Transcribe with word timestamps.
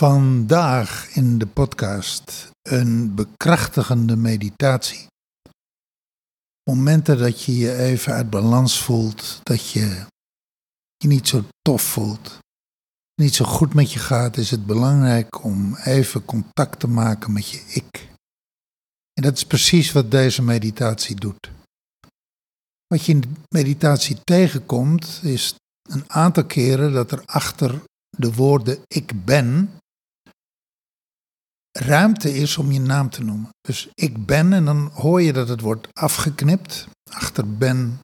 Vandaag 0.00 1.14
in 1.14 1.38
de 1.38 1.46
podcast 1.46 2.50
een 2.62 3.14
bekrachtigende 3.14 4.16
meditatie. 4.16 5.06
Momenten 6.70 7.18
dat 7.18 7.42
je 7.42 7.56
je 7.56 7.76
even 7.76 8.12
uit 8.12 8.30
balans 8.30 8.82
voelt, 8.82 9.40
dat 9.42 9.70
je 9.70 10.06
je 10.96 11.08
niet 11.08 11.28
zo 11.28 11.44
tof 11.62 11.82
voelt, 11.82 12.38
niet 13.14 13.34
zo 13.34 13.44
goed 13.44 13.74
met 13.74 13.92
je 13.92 13.98
gaat, 13.98 14.36
is 14.36 14.50
het 14.50 14.66
belangrijk 14.66 15.44
om 15.44 15.76
even 15.76 16.24
contact 16.24 16.80
te 16.80 16.88
maken 16.88 17.32
met 17.32 17.48
je 17.48 17.62
ik. 17.68 18.08
En 19.12 19.22
dat 19.22 19.36
is 19.36 19.44
precies 19.44 19.92
wat 19.92 20.10
deze 20.10 20.42
meditatie 20.42 21.16
doet. 21.16 21.50
Wat 22.86 23.04
je 23.04 23.12
in 23.12 23.20
de 23.20 23.28
meditatie 23.48 24.20
tegenkomt, 24.24 25.20
is 25.22 25.54
een 25.82 26.10
aantal 26.10 26.44
keren 26.44 26.92
dat 26.92 27.12
er 27.12 27.22
achter 27.24 27.82
de 28.16 28.34
woorden 28.34 28.78
ik 28.86 29.24
ben 29.24 29.70
ruimte 31.72 32.34
is 32.34 32.56
om 32.56 32.72
je 32.72 32.80
naam 32.80 33.10
te 33.10 33.24
noemen. 33.24 33.48
Dus 33.60 33.88
ik 33.94 34.26
ben 34.26 34.52
en 34.52 34.64
dan 34.64 34.90
hoor 34.94 35.22
je 35.22 35.32
dat 35.32 35.48
het 35.48 35.60
wordt 35.60 35.88
afgeknipt. 35.92 36.88
Achter 37.10 37.56
ben 37.56 38.00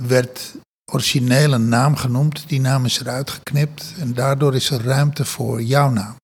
werd 0.00 0.54
originele 0.92 1.58
naam 1.58 1.96
genoemd. 1.96 2.48
Die 2.48 2.60
naam 2.60 2.84
is 2.84 3.00
eruit 3.00 3.30
geknipt 3.30 3.94
en 3.98 4.14
daardoor 4.14 4.54
is 4.54 4.70
er 4.70 4.82
ruimte 4.82 5.24
voor 5.24 5.62
jouw 5.62 5.90
naam. 5.90 6.16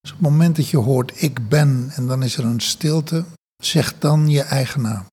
Dus 0.00 0.14
op 0.14 0.20
het 0.20 0.30
moment 0.30 0.56
dat 0.56 0.68
je 0.68 0.76
hoort 0.76 1.22
ik 1.22 1.48
ben 1.48 1.90
en 1.94 2.06
dan 2.06 2.22
is 2.22 2.36
er 2.36 2.44
een 2.44 2.60
stilte, 2.60 3.24
zeg 3.62 3.98
dan 3.98 4.28
je 4.28 4.42
eigen 4.42 4.82
naam. 4.82 5.06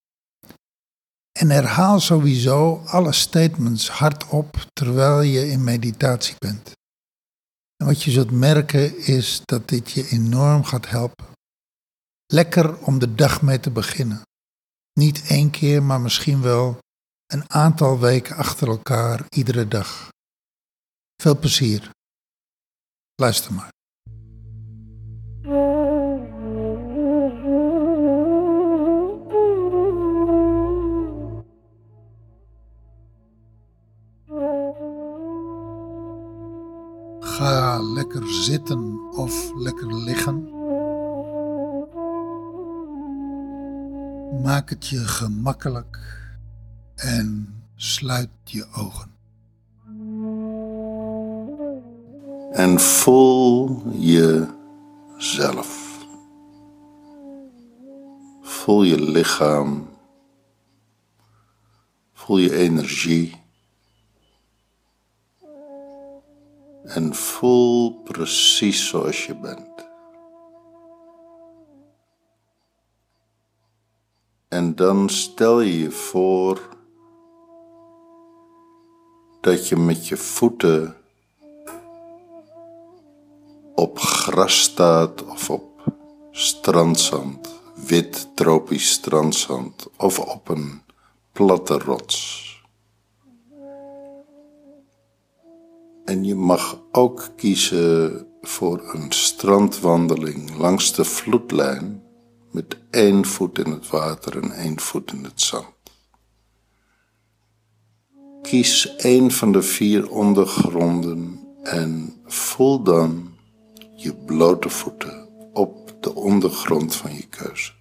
En 1.40 1.50
herhaal 1.50 2.00
sowieso 2.00 2.82
alle 2.86 3.12
statements 3.12 3.90
hardop 3.90 4.66
terwijl 4.74 5.22
je 5.22 5.50
in 5.50 5.64
meditatie 5.64 6.36
bent. 6.38 6.72
En 7.84 7.90
wat 7.90 8.04
je 8.04 8.12
zult 8.12 8.32
merken 8.32 8.98
is 8.98 9.42
dat 9.46 9.68
dit 9.68 9.92
je 9.92 10.08
enorm 10.08 10.64
gaat 10.64 10.90
helpen. 10.90 11.26
Lekker 12.26 12.78
om 12.78 13.00
de 13.00 13.16
dag 13.16 13.42
mee 13.42 13.60
te 13.60 13.72
beginnen. 13.72 14.22
Niet 14.94 15.28
één 15.28 15.50
keer, 15.50 15.84
maar 15.84 16.02
misschien 16.02 16.42
wel 16.42 16.78
een 17.26 17.50
aantal 17.50 18.00
weken 18.00 18.36
achter 18.36 18.68
elkaar, 18.68 19.26
iedere 19.30 19.68
dag. 19.68 20.10
Veel 21.22 21.40
plezier. 21.40 21.90
Luister 23.16 23.54
maar. 23.54 23.73
Ga 37.34 37.82
lekker 37.82 38.28
zitten 38.28 39.00
of 39.16 39.52
lekker 39.56 39.94
liggen. 39.94 40.50
Maak 44.42 44.70
het 44.70 44.88
je 44.88 44.98
gemakkelijk 44.98 46.00
en 46.96 47.62
sluit 47.76 48.30
je 48.44 48.68
ogen. 48.76 49.12
En 52.52 52.80
voel 52.80 53.82
jezelf. 53.98 55.82
Voel 58.42 58.84
je 58.84 59.02
lichaam. 59.02 59.88
Voel 62.14 62.38
je 62.38 62.56
energie. 62.56 63.43
En 66.94 67.16
voel 67.16 68.02
precies 68.04 68.88
zoals 68.88 69.26
je 69.26 69.36
bent. 69.36 69.88
En 74.48 74.76
dan 74.76 75.10
stel 75.10 75.60
je 75.62 75.80
je 75.80 75.92
voor 75.92 76.62
dat 79.42 79.68
je 79.68 79.76
met 79.76 80.08
je 80.08 80.18
voeten 80.18 80.96
op 83.76 84.00
gras 84.00 84.62
staat 84.62 85.26
of 85.26 85.50
op 85.50 85.92
strandzand, 86.32 87.62
wit 87.76 88.36
tropisch 88.36 88.90
strandzand 88.90 89.88
of 89.98 90.20
op 90.20 90.50
een 90.50 90.82
platte 91.32 91.78
rots. 91.78 92.53
En 96.06 96.24
je 96.24 96.36
mag 96.36 96.80
ook 96.92 97.30
kiezen 97.36 98.28
voor 98.42 98.94
een 98.94 99.12
strandwandeling 99.12 100.58
langs 100.58 100.94
de 100.94 101.04
vloedlijn 101.04 102.04
met 102.52 102.78
één 102.90 103.26
voet 103.26 103.60
in 103.60 103.72
het 103.72 103.90
water 103.90 104.44
en 104.44 104.52
één 104.52 104.80
voet 104.80 105.12
in 105.12 105.24
het 105.24 105.42
zand. 105.42 105.66
Kies 108.42 108.96
één 108.96 109.32
van 109.32 109.52
de 109.52 109.62
vier 109.62 110.10
ondergronden 110.10 111.40
en 111.64 112.22
voel 112.26 112.84
dan 112.84 113.34
je 113.96 114.16
blote 114.16 114.70
voeten 114.70 115.30
op 115.54 115.96
de 116.00 116.16
ondergrond 116.16 116.96
van 116.96 117.14
je 117.14 117.28
keuze. 117.28 117.72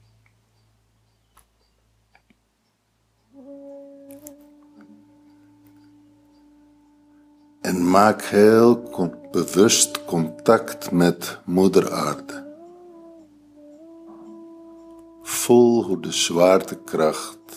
En 7.63 7.91
maak 7.91 8.23
heel 8.23 8.83
bewust 9.31 10.05
contact 10.05 10.91
met 10.91 11.39
Moeder 11.45 11.93
Aarde. 11.93 12.47
Voel 15.23 15.85
hoe 15.85 16.01
de 16.01 16.13
zwaartekracht 16.13 17.57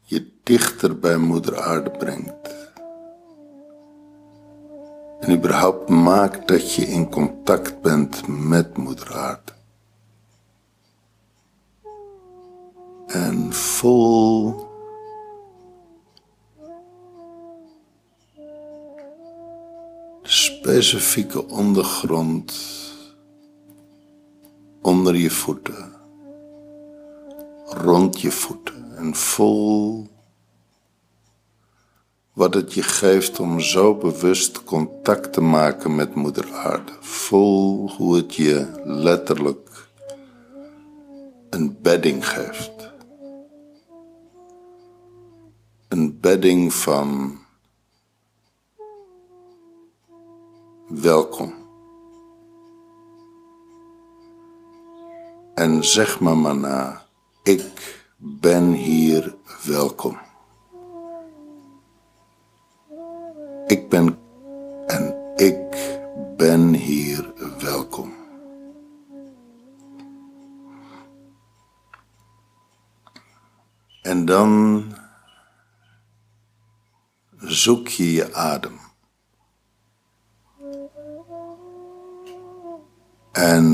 je 0.00 0.32
dichter 0.42 0.98
bij 0.98 1.16
Moeder 1.16 1.60
Aarde 1.60 1.90
brengt. 1.90 2.72
En 5.20 5.32
überhaupt 5.32 5.88
maakt 5.88 6.48
dat 6.48 6.74
je 6.74 6.86
in 6.86 7.10
contact 7.10 7.80
bent 7.80 8.28
met 8.28 8.76
Moeder 8.76 9.14
Aarde. 9.14 9.52
En 13.06 13.52
voel 13.52 14.72
specifieke 20.64 21.48
ondergrond 21.48 22.52
onder 24.82 25.16
je 25.16 25.30
voeten, 25.30 25.92
rond 27.66 28.20
je 28.20 28.30
voeten 28.30 28.96
en 28.96 29.14
voel 29.14 30.06
wat 32.32 32.54
het 32.54 32.74
je 32.74 32.82
geeft 32.82 33.40
om 33.40 33.60
zo 33.60 33.94
bewust 33.94 34.64
contact 34.64 35.32
te 35.32 35.40
maken 35.40 35.94
met 35.94 36.14
Moeder 36.14 36.52
Aarde. 36.52 36.92
Voel 37.00 37.90
hoe 37.90 38.16
het 38.16 38.34
je 38.34 38.82
letterlijk 38.84 39.88
een 41.50 41.78
bedding 41.82 42.28
geeft. 42.28 42.92
Een 45.88 46.20
bedding 46.20 46.74
van 46.74 47.38
welkom. 51.00 51.54
En 55.54 55.84
zeg 55.84 56.20
me 56.20 56.34
maar 56.34 56.56
na, 56.56 57.06
ik 57.42 57.62
ben 58.16 58.72
hier 58.72 59.36
welkom. 59.64 60.18
Ik 63.66 63.88
ben 63.88 64.18
en 64.86 65.32
ik 65.36 65.76
ben 66.36 66.74
hier 66.74 67.32
welkom. 67.58 68.12
En 74.02 74.24
dan 74.24 74.84
zoek 77.38 77.88
je 77.88 78.12
je 78.12 78.34
adem. 78.34 78.83
En 83.44 83.72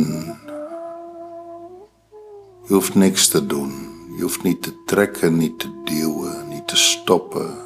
je 2.67 2.75
hoeft 2.75 2.94
niks 2.94 3.28
te 3.28 3.46
doen. 3.46 3.72
Je 4.17 4.22
hoeft 4.22 4.43
niet 4.43 4.62
te 4.62 4.84
trekken, 4.84 5.37
niet 5.37 5.58
te 5.58 5.82
duwen, 5.84 6.49
niet 6.49 6.69
te 6.69 6.76
stoppen. 6.76 7.56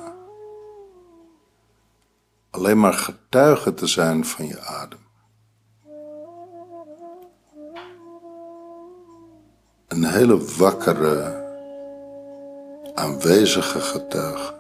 Alleen 2.51 2.81
maar 2.81 2.93
getuige 2.93 3.75
te 3.75 3.87
zijn 3.87 4.25
van 4.25 4.47
je 4.47 4.61
adem. 4.61 4.99
Een 9.89 10.05
hele 10.05 10.57
wakkere, 10.57 11.43
aanwezige 12.95 13.81
getuige. 13.81 14.55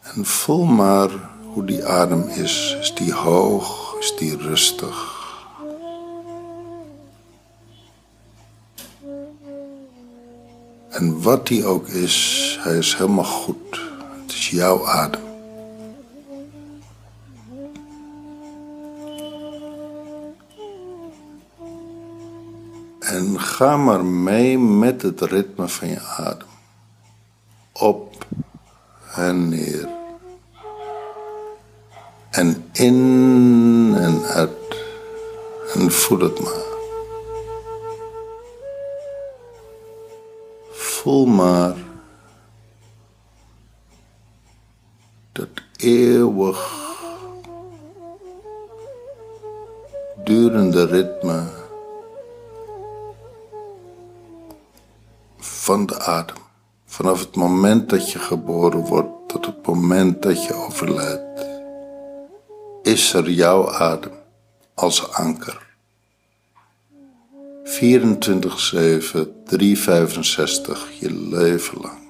En 0.00 0.24
voel 0.24 0.64
maar 0.64 1.36
hoe 1.58 1.66
die 1.66 1.84
adem 1.84 2.28
is. 2.28 2.76
Is 2.80 2.94
die 2.94 3.12
hoog? 3.12 3.94
Is 3.98 4.12
die 4.16 4.36
rustig? 4.36 4.98
En 10.88 11.22
wat 11.22 11.46
die 11.46 11.64
ook 11.66 11.88
is, 11.88 12.58
hij 12.60 12.76
is 12.78 12.94
helemaal 12.96 13.24
goed. 13.24 13.80
Het 14.22 14.32
is 14.32 14.50
jouw 14.50 14.86
adem. 14.86 15.20
En 22.98 23.40
ga 23.40 23.76
maar 23.76 24.04
mee 24.04 24.58
met 24.58 25.02
het 25.02 25.20
ritme 25.20 25.68
van 25.68 25.88
je 25.88 26.00
adem. 26.00 26.48
Op 27.72 28.26
en 29.14 29.48
neer. 29.48 29.97
En 32.30 32.68
in 32.72 33.94
en 33.98 34.24
uit. 34.24 34.50
En 35.74 35.90
voel 35.90 36.18
het 36.18 36.40
maar. 36.40 36.66
Voel 40.70 41.26
maar 41.26 41.76
dat 45.32 45.48
eeuwig 45.76 46.86
durende 50.24 50.84
ritme 50.84 51.42
van 55.38 55.86
de 55.86 56.00
adem. 56.00 56.36
Vanaf 56.84 57.20
het 57.20 57.36
moment 57.36 57.90
dat 57.90 58.10
je 58.10 58.18
geboren 58.18 58.80
wordt 58.80 59.28
tot 59.28 59.46
het 59.46 59.66
moment 59.66 60.22
dat 60.22 60.44
je 60.44 60.54
overlijdt, 60.54 61.27
is 62.88 63.12
er 63.12 63.30
jouw 63.30 63.70
adem 63.70 64.12
als 64.74 65.12
anker. 65.12 65.66
24-7, 67.64 67.70
365, 69.44 70.92
je 71.00 71.12
leven 71.12 71.80
lang. 71.80 72.06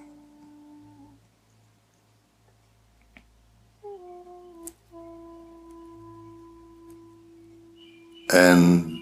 En 8.27 8.93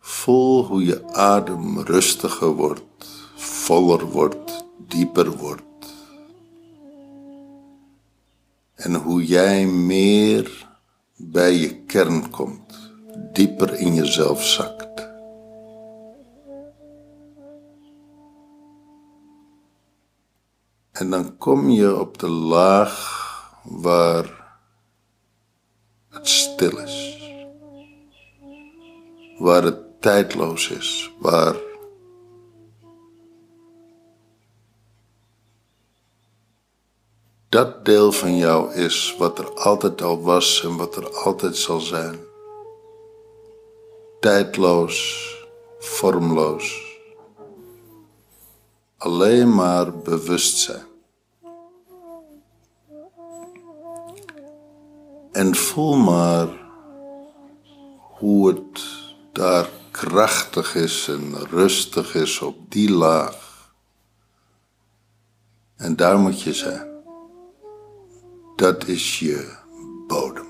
voel 0.00 0.64
hoe 0.64 0.84
je 0.84 1.12
adem 1.12 1.80
rustiger 1.80 2.48
wordt, 2.48 3.08
voller 3.34 4.04
wordt, 4.04 4.65
dieper 4.88 5.30
wordt. 5.36 5.64
En 8.74 8.94
hoe 8.94 9.24
jij 9.24 9.66
meer 9.66 10.68
bij 11.16 11.52
je 11.52 11.84
kern 11.84 12.30
komt, 12.30 12.92
dieper 13.32 13.74
in 13.74 13.94
jezelf 13.94 14.44
zakt. 14.44 15.08
En 20.92 21.10
dan 21.10 21.36
kom 21.36 21.70
je 21.70 22.00
op 22.00 22.18
de 22.18 22.28
laag 22.28 23.24
waar 23.62 24.58
het 26.08 26.28
stil 26.28 26.78
is, 26.78 27.18
waar 29.38 29.62
het 29.62 30.00
tijdloos 30.00 30.68
is, 30.70 31.12
waar 31.18 31.54
dat 37.48 37.84
deel 37.84 38.12
van 38.12 38.36
jou 38.36 38.74
is 38.74 39.14
wat 39.18 39.38
er 39.38 39.54
altijd 39.54 40.02
al 40.02 40.22
was 40.22 40.62
en 40.64 40.76
wat 40.76 40.96
er 40.96 41.16
altijd 41.16 41.56
zal 41.56 41.80
zijn. 41.80 42.18
Tijdloos, 44.20 45.26
vormloos. 45.78 46.84
Alleen 48.96 49.54
maar 49.54 49.98
bewustzijn. 49.98 50.86
En 55.32 55.54
voel 55.54 55.96
maar 55.96 56.48
hoe 57.98 58.48
het 58.48 58.84
daar 59.32 59.68
krachtig 59.90 60.74
is 60.74 61.08
en 61.08 61.46
rustig 61.46 62.14
is 62.14 62.40
op 62.40 62.56
die 62.68 62.90
laag. 62.90 63.70
En 65.76 65.96
daar 65.96 66.18
moet 66.18 66.42
je 66.42 66.54
zijn 66.54 66.95
dat 68.56 68.86
is 68.86 69.18
je 69.18 69.56
bodem. 70.06 70.46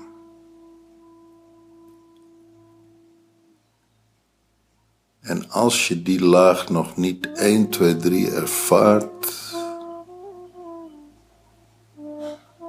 En 5.19 5.49
als 5.49 5.87
je 5.87 6.01
die 6.01 6.25
laag 6.25 6.69
nog 6.69 6.95
niet 6.95 7.31
1, 7.31 7.69
2, 7.69 7.95
3 7.97 8.31
ervaart, 8.31 9.53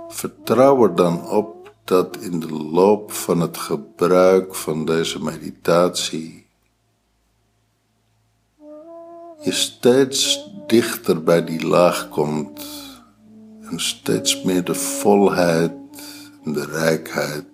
vertrouw 0.08 0.82
er 0.82 0.94
dan 0.94 1.29
op 1.29 1.73
dat 1.84 2.17
in 2.17 2.41
de 2.41 2.52
loop 2.52 3.12
van 3.12 3.41
het 3.41 3.56
gebruik 3.56 4.55
van 4.55 4.84
deze 4.84 5.23
meditatie 5.23 6.46
je 9.41 9.52
steeds 9.52 10.49
dichter 10.67 11.23
bij 11.23 11.44
die 11.44 11.67
laag 11.67 12.08
komt 12.08 12.88
en 13.70 13.81
steeds 13.81 14.43
meer 14.43 14.65
de 14.65 14.75
volheid 14.75 15.73
en 16.44 16.53
de 16.53 16.65
rijkheid 16.65 17.47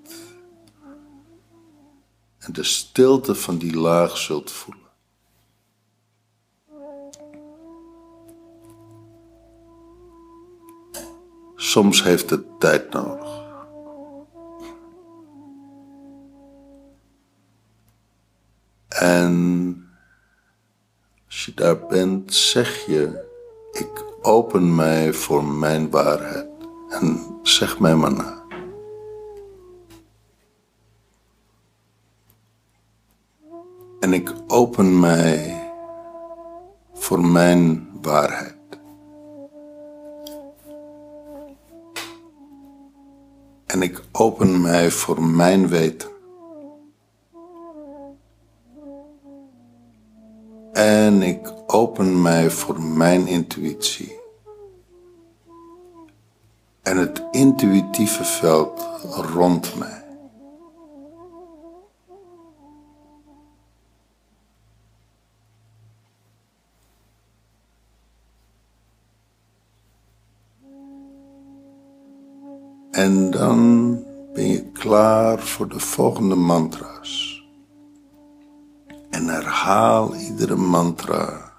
en 2.39 2.53
de 2.53 2.63
stilte 2.63 3.35
van 3.35 3.59
die 3.59 3.77
laag 3.77 4.17
zult 4.17 4.51
voelen. 4.51 4.83
Soms 11.57 12.03
heeft 12.03 12.31
het 12.31 12.61
tijd 12.61 12.93
nodig. 12.93 13.43
En 18.89 19.89
als 21.27 21.45
je 21.45 21.55
daar 21.55 21.87
bent, 21.87 22.35
zeg 22.35 22.87
je, 22.87 23.33
open 24.25 24.75
mij 24.75 25.13
voor 25.13 25.45
mijn 25.45 25.91
waarheid 25.91 26.49
en 26.89 27.39
zeg 27.43 27.79
mij 27.79 27.95
maar 27.95 28.13
na. 28.13 28.43
En 34.01 34.13
ik 34.13 34.33
open 34.47 35.01
mij 35.01 35.63
voor 36.93 37.25
mijn 37.25 37.89
waarheid. 38.03 38.57
En 43.67 43.83
ik 43.83 44.03
open 44.13 44.61
mij 44.61 44.91
voor 44.91 45.23
mijn 45.23 45.69
weten. 45.69 46.14
En 50.75 51.23
ik 51.23 51.53
open 51.67 52.23
mij 52.23 52.51
voor 52.51 52.83
mijn 52.83 53.27
intuïtie. 53.27 54.21
En 56.83 56.97
het 56.97 57.23
intuïtieve 57.31 58.25
veld 58.25 58.89
rond 59.35 59.75
mij. 59.79 60.05
En 72.91 73.31
dan 73.31 73.93
ben 74.33 74.47
je 74.47 74.71
klaar 74.73 75.39
voor 75.39 75.69
de 75.69 75.81
volgende 75.81 76.35
mantra's 76.35 77.24
herhaal 79.65 80.15
iedere 80.15 80.57
mantra 80.57 81.53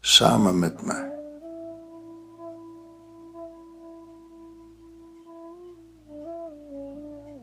samen 0.00 0.58
met 0.58 0.82
mij. 0.82 1.08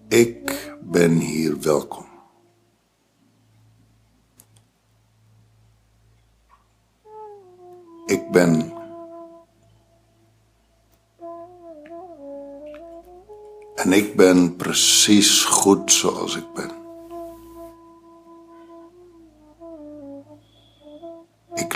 Ik 0.08 0.74
ben 0.82 1.12
hier 1.12 1.60
welkom. 1.62 2.06
Ik 8.06 8.32
ben 8.32 8.74
en 13.76 13.92
ik 13.94 14.16
ben 14.16 14.56
precies 14.56 15.44
goed 15.44 15.92
zoals 15.92 16.36
ik 16.36 16.54
ben. 16.54 16.77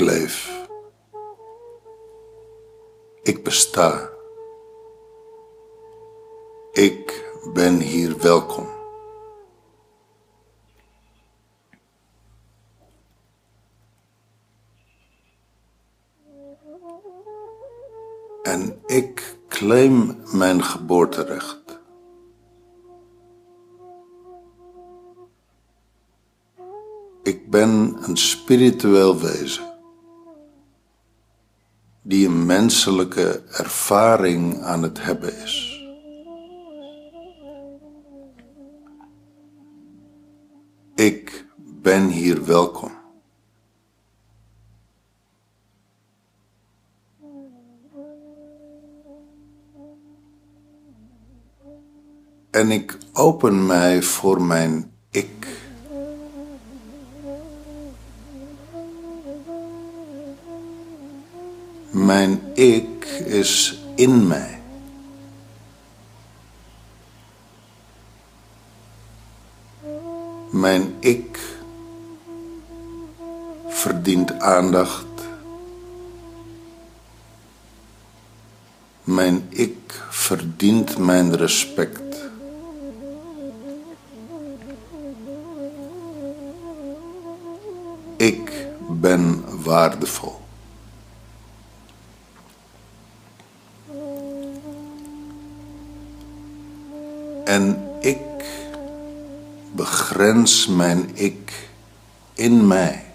Leef. 0.04 0.66
Ik 3.24 3.44
besta. 3.44 4.10
Ik 6.72 7.34
ben 7.54 7.80
hier 7.80 8.18
welkom. 8.18 8.70
En 18.44 18.82
ik 18.86 19.38
claim 19.48 20.18
mijn 20.34 20.64
geboorterecht. 20.64 21.80
Ik 27.24 27.50
ben 27.50 27.98
een 28.02 28.18
spiritueel 28.18 29.20
wezen 29.20 29.71
die 32.12 32.28
een 32.28 32.46
menselijke 32.46 33.44
ervaring 33.52 34.62
aan 34.62 34.84
het 34.84 35.04
hebben 35.04 35.42
is. 35.44 35.86
Ik 40.96 41.46
ben 41.58 42.08
hier 42.08 42.46
welkom. 42.46 42.92
En 52.52 52.72
ik 52.72 52.98
open 53.14 53.66
mij 53.66 54.02
voor 54.02 54.42
mijn 54.42 54.92
ik. 55.10 55.61
Mijn 62.12 62.42
ik 62.54 63.06
is 63.26 63.80
in 63.96 64.28
mij. 64.28 64.62
Mijn 70.50 70.96
ik 71.00 71.40
verdient 73.68 74.40
aandacht. 74.40 75.06
Mijn 79.04 79.46
ik 79.50 80.04
verdient 80.10 80.98
mijn 80.98 81.36
respect. 81.36 82.30
Ik 88.18 88.68
ben 88.90 89.44
waardevol. 89.64 90.41
En 97.52 97.98
ik 98.00 98.44
begrens 99.72 100.68
mijn 100.68 101.10
ik 101.14 101.70
in 102.34 102.68
mij. 102.68 103.06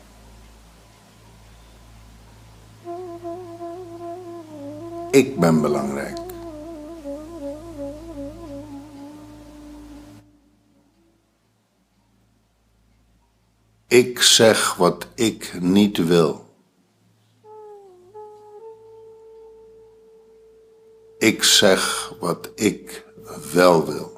Ik 5.10 5.40
ben 5.40 5.60
belangrijk. 5.60 6.18
Ik 13.86 14.22
zeg 14.22 14.74
wat 14.74 15.06
ik 15.14 15.60
niet 15.60 15.96
wil. 15.96 16.44
Ik 21.18 21.42
zeg 21.42 22.12
wat 22.20 22.50
ik 22.54 23.04
wel 23.52 23.86
wil. 23.86 24.15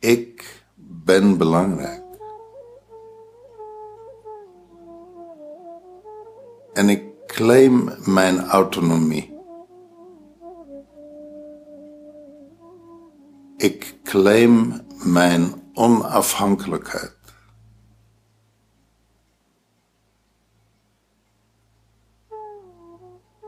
Ik 0.00 0.64
ben 0.76 1.38
belangrijk. 1.38 2.02
En 6.72 6.88
ik 6.88 7.26
claim 7.26 7.90
mijn 8.04 8.40
autonomie. 8.40 9.38
Ik 13.56 13.98
claim 14.02 14.80
mijn 15.04 15.70
onafhankelijkheid. 15.74 17.16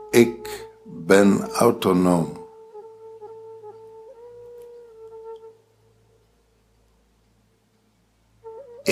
Ik 0.09 0.69
ben 0.85 1.49
autonoom. 1.49 2.42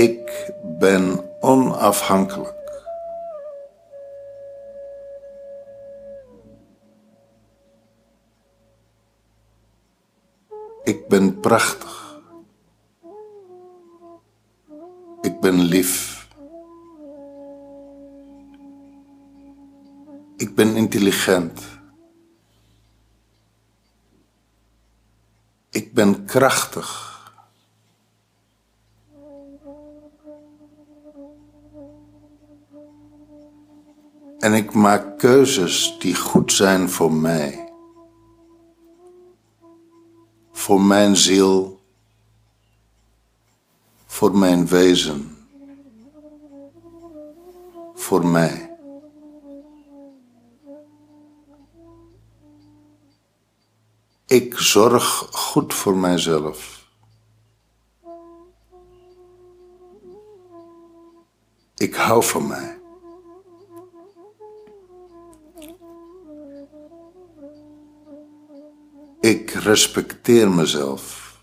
Ik 0.02 0.54
ben 0.64 1.30
onafhankelijk. 1.40 2.86
Ik 10.84 11.08
ben 11.08 11.40
prachtig. 11.40 12.20
Ik 15.22 15.40
ben 15.40 15.60
lief. 15.62 16.28
Ik 20.38 20.56
ben 20.56 20.76
intelligent. 20.76 21.62
Ik 25.70 25.94
ben 25.94 26.26
krachtig. 26.26 27.21
En 34.42 34.54
ik 34.54 34.74
maak 34.74 35.18
keuzes 35.20 35.96
die 36.00 36.16
goed 36.16 36.54
zijn 36.54 36.90
voor 36.90 37.14
mij. 37.14 37.74
Voor 40.52 40.82
mijn 40.82 41.16
ziel. 41.16 41.80
Voor 44.06 44.38
mijn 44.38 44.68
wezen. 44.68 45.38
Voor 47.94 48.26
mij. 48.26 48.78
Ik 54.26 54.58
zorg 54.58 55.28
goed 55.32 55.74
voor 55.74 55.98
mijzelf. 55.98 56.88
Ik 61.76 61.96
hou 61.96 62.24
van 62.24 62.48
mij. 62.48 62.81
Ik 69.22 69.50
respecteer 69.50 70.52
mezelf. 70.52 71.36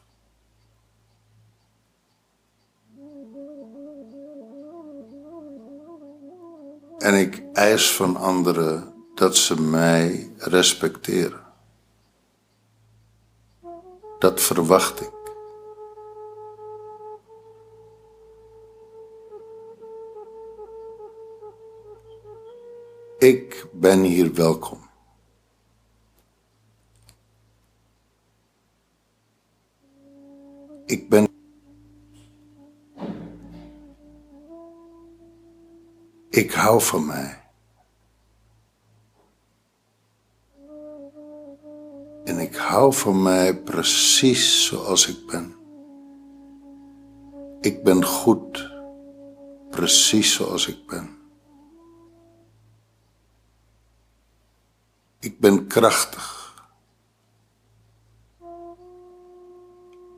En 6.99 7.14
ik 7.14 7.42
eis 7.52 7.90
van 7.90 8.16
anderen 8.16 8.94
dat 9.14 9.37
ze 9.37 9.61
mij 9.61 10.32
respecteren. 10.37 11.47
Dat 14.18 14.40
verwacht 14.40 15.00
ik. 15.00 15.16
Ik 23.18 23.66
ben 23.73 24.00
hier 24.02 24.35
welkom. 24.35 24.88
Ik 30.88 31.09
ben. 31.09 31.28
Ik 36.30 36.52
hou 36.52 36.83
van 36.83 37.07
mij. 37.07 37.50
En 42.25 42.38
ik 42.38 42.57
hou 42.57 42.95
van 42.95 43.23
mij 43.23 43.62
precies 43.62 44.66
zoals 44.66 45.09
ik 45.09 45.26
ben. 45.26 45.57
Ik 47.61 47.83
ben 47.83 48.04
goed, 48.04 48.71
precies 49.71 50.35
zoals 50.35 50.66
ik 50.68 50.87
ben. 50.87 51.16
Ik 55.21 55.40
ben 55.40 55.66
krachtig. 55.66 56.38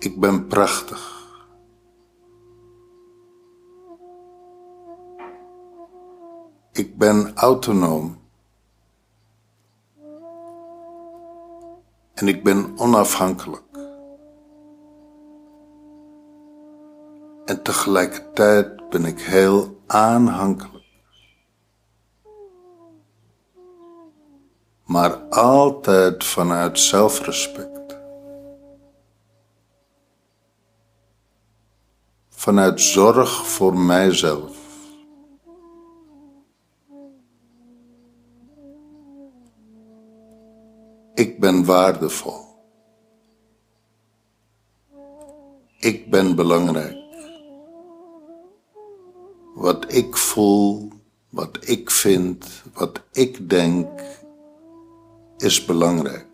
Ik 0.00 0.20
ben 0.20 0.46
prachtig. 0.46 1.28
Ik 6.72 6.98
ben 6.98 7.36
autonoom. 7.36 8.18
En 12.14 12.28
ik 12.28 12.44
ben 12.44 12.78
onafhankelijk. 12.78 13.62
En 17.44 17.62
tegelijkertijd 17.62 18.88
ben 18.88 19.04
ik 19.04 19.20
heel 19.20 19.80
aanhankelijk. 19.86 20.84
Maar 24.84 25.16
altijd 25.28 26.24
vanuit 26.24 26.78
zelfrespect. 26.78 27.79
Vanuit 32.40 32.80
zorg 32.80 33.46
voor 33.46 33.78
mijzelf. 33.78 34.56
Ik 41.14 41.40
ben 41.40 41.64
waardevol. 41.64 42.44
Ik 45.78 46.10
ben 46.10 46.36
belangrijk. 46.36 46.96
Wat 49.54 49.92
ik 49.92 50.16
voel, 50.16 50.88
wat 51.28 51.68
ik 51.68 51.90
vind, 51.90 52.62
wat 52.74 53.02
ik 53.12 53.50
denk, 53.50 53.88
is 55.36 55.64
belangrijk. 55.64 56.29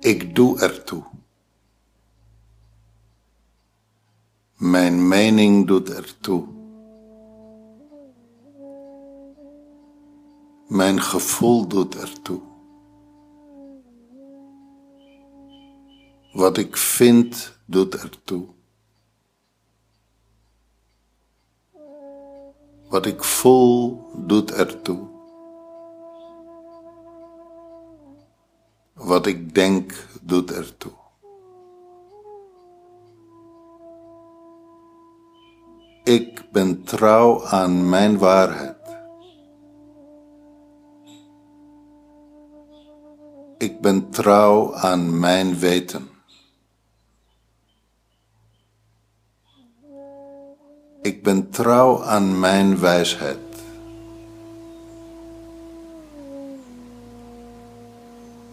Ik 0.00 0.34
doe 0.34 0.60
ertoe. 0.60 1.02
Mijn 4.56 5.08
mening 5.08 5.66
doet 5.66 5.90
ertoe. 5.90 6.46
Mijn 10.68 11.00
gevoel 11.00 11.66
doet 11.66 11.94
ertoe. 11.94 12.40
Wat 16.32 16.56
ik 16.56 16.76
vind 16.76 17.58
doet 17.64 17.94
ertoe. 17.94 18.46
Wat 22.88 23.06
ik 23.06 23.24
voel 23.24 24.06
doet 24.26 24.50
ertoe. 24.52 25.19
Wat 29.10 29.26
ik 29.26 29.54
denk 29.54 30.06
doet 30.22 30.52
ertoe. 30.52 30.92
Ik 36.04 36.44
ben 36.52 36.84
trouw 36.84 37.46
aan 37.46 37.88
mijn 37.88 38.18
waarheid. 38.18 38.76
Ik 43.58 43.80
ben 43.80 44.10
trouw 44.10 44.74
aan 44.74 45.18
mijn 45.18 45.58
weten. 45.58 46.08
Ik 51.02 51.22
ben 51.22 51.50
trouw 51.50 52.02
aan 52.02 52.40
mijn 52.40 52.78
wijsheid. 52.80 53.49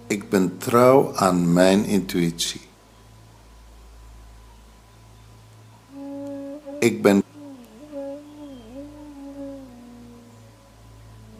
Ik 0.07 0.29
ben 0.29 0.57
trouw 0.57 1.15
aan 1.15 1.53
mijn 1.53 1.85
intuïtie. 1.85 2.61
Ik 6.79 7.01
ben. 7.01 7.23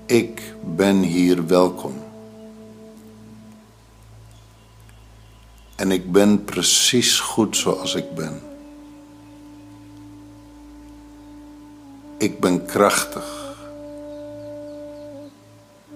Ik 0.06 0.54
ben 0.76 0.98
hier 0.98 1.48
welkom. 1.48 1.94
En 5.76 5.92
ik 5.92 6.12
ben 6.12 6.44
precies 6.44 7.20
goed 7.20 7.58
zoals 7.58 7.96
ik 7.96 8.16
ben. 8.16 8.42
Ik 12.18 12.40
ben 12.40 12.66
krachtig. 12.66 13.56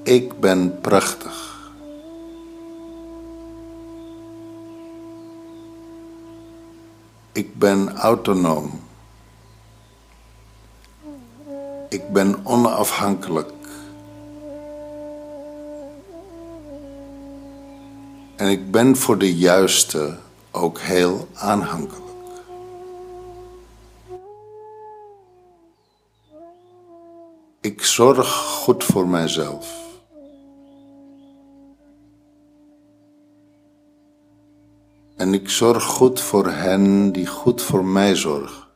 Ik 0.04 0.40
ben 0.40 0.80
prachtig. 0.82 1.61
Ik 7.32 7.60
ben 7.60 7.98
autonoom. 7.98 8.82
Ik 11.90 12.10
ben 12.14 12.46
onafhankelijk. 12.46 13.52
En 18.36 18.48
ik 18.50 18.72
ben 18.72 18.96
voor 18.96 19.18
de 19.18 19.36
juiste 19.36 20.18
ook 20.52 20.80
heel 20.80 21.28
aanhankelijk. 21.34 22.00
Ik 27.62 27.84
zorg 27.84 28.34
goed 28.34 28.84
voor 28.84 29.08
mijzelf. 29.08 29.81
En 35.22 35.34
ik 35.34 35.50
zorg 35.50 35.84
goed 35.84 36.22
voor 36.22 36.48
hen 36.48 37.12
die 37.12 37.28
goed 37.28 37.62
voor 37.62 37.86
mij 37.86 38.16
zorgen. 38.16 38.68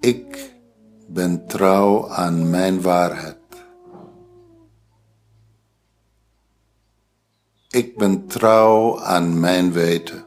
Ik 0.00 0.54
ben 1.08 1.46
trouw 1.46 2.08
aan 2.08 2.50
mijn 2.50 2.82
waarheid. 2.82 3.36
Ik 7.68 7.96
ben 7.96 8.26
trouw 8.26 9.00
aan 9.00 9.40
mijn 9.40 9.72
weten. 9.72 10.25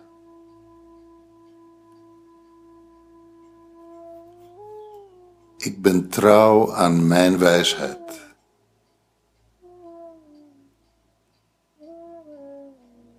Ik 5.59 5.81
ben 5.81 6.09
trouw 6.09 6.73
aan 6.73 7.07
mijn 7.07 7.37
wijsheid. 7.37 8.27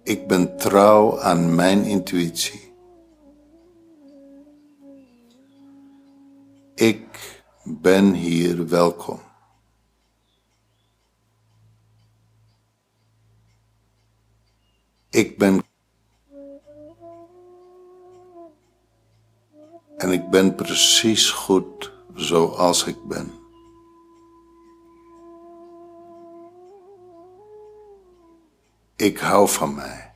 Ik 0.03 0.27
ben 0.27 0.57
trouw 0.57 1.21
aan 1.21 1.55
mijn 1.55 1.85
intuïtie. 1.85 2.73
Ik 6.75 7.43
ben 7.65 8.13
hier 8.13 8.69
welkom. 8.69 9.21
Ik 15.11 15.39
ben. 15.39 15.63
En 19.97 20.11
ik 20.13 20.31
ben 20.31 20.55
precies 20.55 21.31
goed 21.31 21.99
zoals 22.21 22.85
ik 22.85 23.05
ben. 23.05 23.33
Ik 28.97 29.19
hou 29.19 29.49
van 29.49 29.75
mij. 29.75 30.09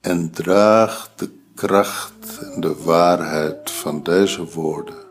en 0.00 0.30
draag 0.30 1.10
de 1.16 1.30
kracht 1.54 2.38
en 2.38 2.60
de 2.60 2.82
waarheid 2.82 3.70
van 3.70 4.02
deze 4.02 4.44
woorden 4.44 5.09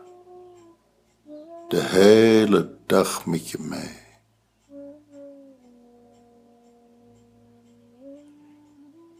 de 1.70 1.82
hele 1.82 2.70
dag 2.86 3.26
met 3.26 3.50
je 3.50 3.58
mee. 3.58 3.98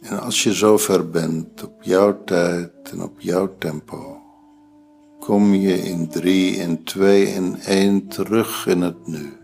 En 0.01 0.21
als 0.21 0.43
je 0.43 0.53
zover 0.53 1.11
bent 1.11 1.65
op 1.65 1.83
jouw 1.83 2.25
tijd 2.25 2.73
en 2.91 3.03
op 3.03 3.21
jouw 3.21 3.59
tempo, 3.59 4.21
kom 5.21 5.55
je 5.55 5.83
in 5.83 6.09
drie, 6.09 6.57
in 6.57 6.85
twee, 6.85 7.27
in 7.27 7.61
één 7.61 8.09
terug 8.09 8.67
in 8.67 8.81
het 8.81 9.07
nu. 9.07 9.37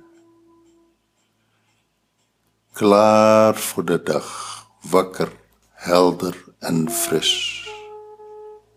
Klaar 2.73 3.55
voor 3.57 3.85
de 3.85 4.03
dag, 4.03 4.57
wakker 4.90 5.33
helder 5.71 6.45
en 6.59 6.90
fris. 6.90 7.64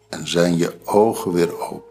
En 0.09 0.27
zijn 0.27 0.57
je 0.57 0.79
ogen 0.85 1.31
weer 1.31 1.59
open. 1.59 1.88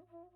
Mm-hmm. 0.00 0.30